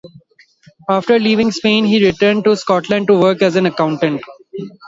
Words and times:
After 0.89 1.19
leaving 1.19 1.51
Spain 1.51 1.85
he 1.85 2.03
returned 2.03 2.43
to 2.45 2.57
Scotland 2.57 3.05
to 3.05 3.19
work 3.19 3.43
as 3.43 3.55
an 3.55 3.67
accountant. 3.67 4.21